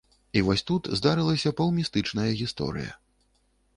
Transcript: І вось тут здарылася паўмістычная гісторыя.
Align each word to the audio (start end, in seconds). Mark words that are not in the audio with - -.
І 0.39 0.41
вось 0.47 0.63
тут 0.69 0.89
здарылася 0.99 1.53
паўмістычная 1.61 2.29
гісторыя. 2.43 2.91